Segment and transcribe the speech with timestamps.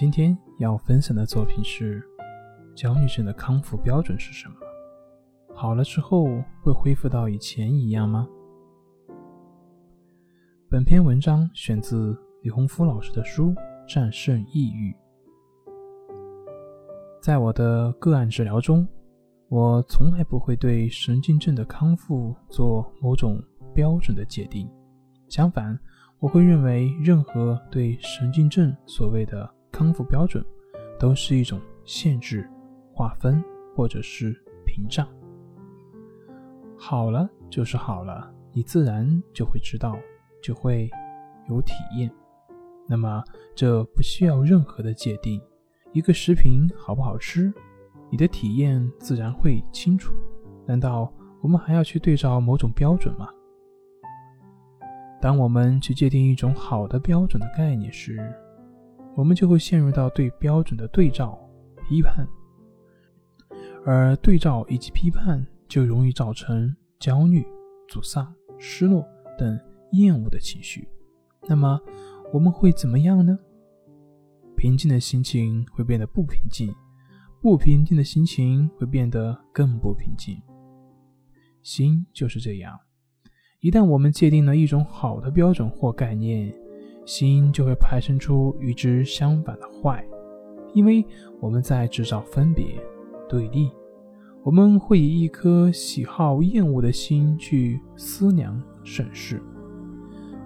[0.00, 2.00] 今天要分享的作品是：
[2.72, 4.54] 焦虑症的康复标准是什么？
[5.52, 8.28] 好了之后会恢复到以前一样吗？
[10.70, 13.46] 本篇文章选自李洪福老师的书
[13.92, 14.92] 《战胜抑郁》。
[17.20, 18.86] 在我的个案治疗中，
[19.48, 23.42] 我从来不会对神经症的康复做某种
[23.74, 24.70] 标准的界定，
[25.28, 25.76] 相反，
[26.20, 30.44] 我会认为任何对神经症所谓的康复标准，
[30.98, 32.44] 都是一种限制、
[32.92, 33.40] 划分
[33.76, 34.32] 或者是
[34.66, 35.06] 屏障。
[36.76, 39.96] 好了就是好了，你自然就会知道，
[40.42, 40.90] 就会
[41.48, 42.10] 有体验。
[42.88, 43.22] 那么
[43.54, 45.40] 这不需要任何的界定。
[45.92, 47.54] 一个食品好不好吃，
[48.10, 50.12] 你的体验自然会清楚。
[50.66, 53.28] 难道我们还要去对照某种标准吗？
[55.20, 58.18] 当我们去界定一种好的标准的概念时，
[59.18, 61.36] 我们就会陷入到对标准的对照、
[61.88, 62.24] 批判，
[63.84, 67.44] 而对照以及批判就容易造成焦虑、
[67.88, 69.04] 沮丧、失落
[69.36, 69.58] 等
[69.90, 70.86] 厌恶的情绪。
[71.48, 71.80] 那么
[72.32, 73.36] 我们会怎么样呢？
[74.56, 76.72] 平静的心情会变得不平静，
[77.42, 80.40] 不平静的心情会变得更不平静。
[81.60, 82.78] 心就是这样，
[83.58, 86.54] 一旦我们界定了一种好的标准或概念。
[87.08, 90.06] 心就会派生出与之相反的坏，
[90.74, 91.02] 因为
[91.40, 92.66] 我们在制造分别、
[93.26, 93.70] 对立。
[94.42, 99.42] 我们会以一颗喜好、厌恶的心去思量、审视。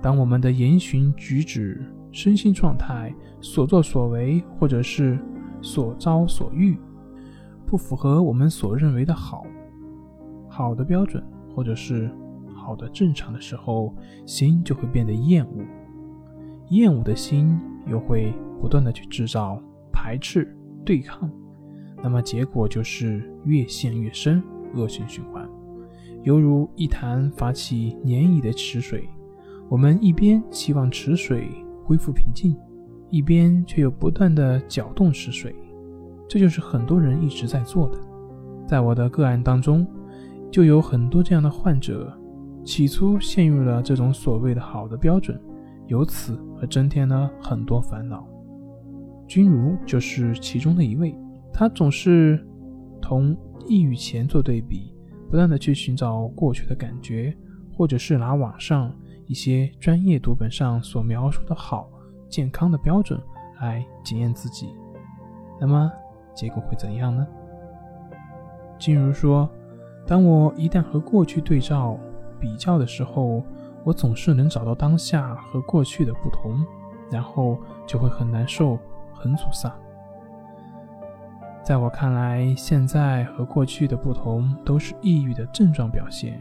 [0.00, 5.18] 当我们的言行举止、身心状态、所作所为，或者是
[5.60, 6.78] 所遭所遇，
[7.66, 9.44] 不符合我们所认为的好、
[10.48, 11.20] 好的标准，
[11.56, 12.08] 或者是
[12.54, 13.92] 好的正常的时候，
[14.24, 15.64] 心就会变得厌恶。
[16.72, 19.62] 厌恶的心又会不断的去制造
[19.92, 20.56] 排斥、
[20.86, 21.30] 对抗，
[22.02, 24.42] 那么结果就是越陷越深，
[24.74, 25.46] 恶性循环，
[26.22, 29.06] 犹如一潭发起涟漪的池水。
[29.68, 31.46] 我们一边希望池水
[31.84, 32.56] 恢复平静，
[33.10, 35.54] 一边却又不断的搅动池水，
[36.26, 37.98] 这就是很多人一直在做的。
[38.66, 39.86] 在我的个案当中，
[40.50, 42.10] 就有很多这样的患者，
[42.64, 45.38] 起初陷入了这种所谓的好的标准。
[45.92, 48.26] 由此而增添了很多烦恼，
[49.28, 51.14] 君如就是其中的一位。
[51.52, 52.42] 他总是
[52.98, 53.36] 同
[53.68, 54.94] 抑郁前做对比，
[55.28, 57.36] 不断的去寻找过去的感觉，
[57.76, 58.90] 或者是拿网上
[59.26, 61.90] 一些专业读本上所描述的好
[62.26, 63.20] 健康的标准
[63.60, 64.70] 来检验自己。
[65.60, 65.92] 那么
[66.34, 67.26] 结果会怎样呢？
[68.78, 69.46] 君如说
[70.08, 71.98] ：“当我一旦和过去对照
[72.40, 73.42] 比较的时候。”
[73.84, 76.64] 我总是能找到当下和过去的不同，
[77.10, 78.78] 然后就会很难受、
[79.12, 79.72] 很沮丧。
[81.64, 86.40] 在我看来，现在和过去的不同都是抑郁的症状表现。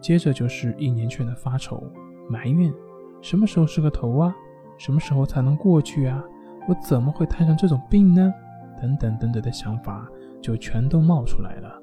[0.00, 1.82] 接着就是一连串的发愁、
[2.28, 2.72] 埋怨：
[3.20, 4.34] 什么时候是个头啊？
[4.78, 6.22] 什么时候才能过去啊？
[6.68, 8.32] 我怎么会摊上这种病呢？
[8.80, 10.08] 等等等等的想法
[10.40, 11.80] 就全都冒出来了，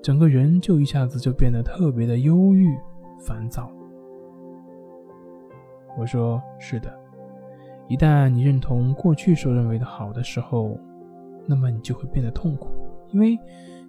[0.00, 2.68] 整个人就一下子就变得特别的忧郁、
[3.18, 3.72] 烦躁。
[5.96, 6.92] 我说是的，
[7.88, 10.78] 一旦你认同过去所认为的好的时候，
[11.46, 12.70] 那么你就会变得痛苦，
[13.10, 13.38] 因为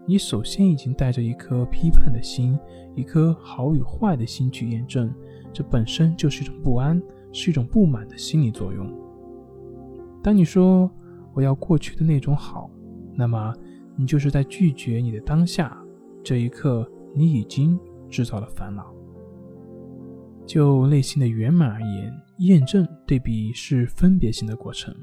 [0.06, 2.59] 你首先已经带着一颗批判的心，
[2.94, 5.14] 一颗好与坏的心去验证，
[5.53, 8.85] 这本身就是一种不安，是一种不满的心理作用。
[10.22, 10.91] 当你说
[11.34, 12.70] 我要过去的那种好，
[13.16, 13.53] 那么
[13.96, 15.78] 你就是在拒绝你的当下，
[16.22, 16.85] 这一刻
[17.16, 17.79] 你已经
[18.09, 18.92] 制造了烦恼。
[20.45, 24.93] 就内心的圆满而言，验证对比是分别心的过程，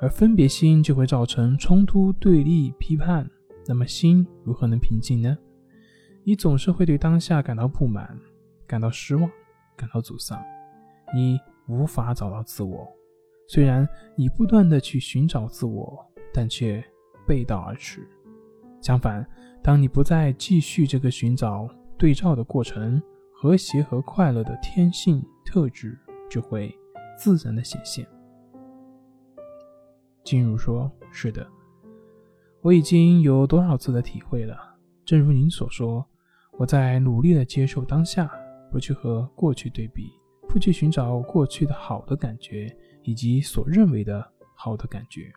[0.00, 3.28] 而分别心就会造成冲突、对立、批判。
[3.66, 5.36] 那么心如何能平静呢？
[6.24, 8.18] 你总是会对当下感到不满、
[8.66, 9.30] 感到失望、
[9.76, 10.42] 感到沮丧，
[11.14, 11.38] 你
[11.68, 12.88] 无法找到自我。
[13.48, 15.98] 虽然你不断的去寻找自我，
[16.32, 16.82] 但却
[17.26, 18.00] 背道而驰。
[18.80, 19.24] 相反，
[19.62, 21.68] 当你不再继续这个寻找
[21.98, 23.00] 对照的过程，
[23.42, 25.98] 和谐和快乐的天性特质
[26.28, 26.70] 就会
[27.16, 28.06] 自然的显现。
[30.22, 31.48] 金如说：“是的，
[32.60, 34.54] 我已经有多少次的体会了。
[35.06, 36.06] 正如您所说，
[36.58, 38.30] 我在努力的接受当下，
[38.70, 40.10] 不去和过去对比，
[40.46, 42.70] 不去寻找过去的好的感觉
[43.04, 44.22] 以及所认为的
[44.54, 45.32] 好的感觉。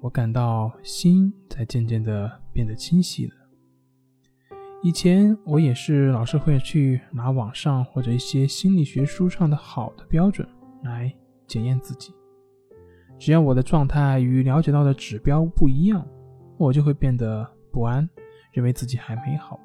[0.00, 3.34] 我感到心在渐渐的变得清晰了。
[4.80, 10.48] 以前我也是老是会去拿网上或者一些心理学书上的好的标准
[10.84, 11.12] 来
[11.46, 12.14] 检验自己。”
[13.18, 16.06] 只要我的状态与了解到的指标不一样，
[16.56, 18.08] 我就会变得不安，
[18.52, 19.58] 认为自己还没好，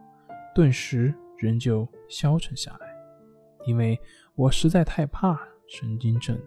[0.56, 2.88] 顿时人就消沉下来，
[3.68, 4.00] 因为
[4.34, 6.46] 我实在太怕神经症了。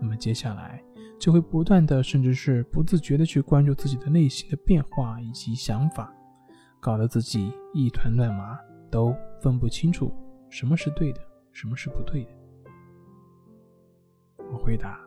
[0.00, 0.80] 那么接下来
[1.18, 6.14] 就会不断的，甚至是不自觉的去关注自己的内心的变化以及想法，
[6.82, 8.58] 搞得自己一团乱麻，
[8.90, 10.12] 都分不清楚
[10.50, 11.20] 什么是对的，
[11.52, 12.30] 什么是不对的。
[14.52, 14.98] 我回答。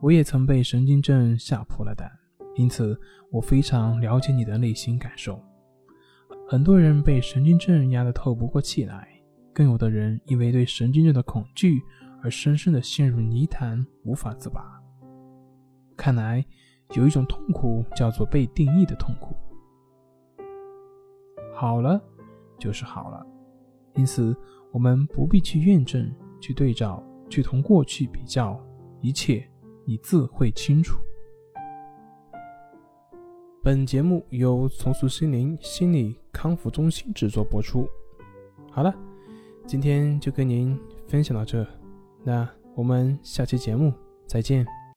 [0.00, 2.08] 我也曾被神经症吓破了胆，
[2.54, 2.96] 因此
[3.32, 5.42] 我非常了解你的内心感受。
[6.48, 9.08] 很多人被神经症压得透不过气来，
[9.52, 11.82] 更有的人因为对神经症的恐惧
[12.22, 14.80] 而深深的陷入泥潭，无法自拔。
[15.96, 16.46] 看来
[16.94, 19.34] 有一种痛苦叫做被定义的痛苦。
[21.60, 22.00] 好了，
[22.56, 23.26] 就是好了，
[23.96, 24.32] 因此
[24.70, 26.08] 我们不必去验证、
[26.40, 28.56] 去对照、去同过去比较，
[29.00, 29.44] 一切。
[29.84, 31.00] 你自会清楚。
[33.60, 37.88] 本节目由重塑心灵心理康复中心制作播出。
[38.70, 38.94] 好了，
[39.66, 40.78] 今天就跟您
[41.08, 41.66] 分享到这，
[42.22, 43.92] 那我们下期节目
[44.28, 44.77] 再见。